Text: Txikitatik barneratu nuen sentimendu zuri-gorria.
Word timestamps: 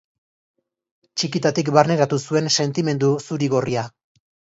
Txikitatik 1.19 1.69
barneratu 1.75 2.19
nuen 2.21 2.47
sentimendu 2.55 3.11
zuri-gorria. 3.27 3.85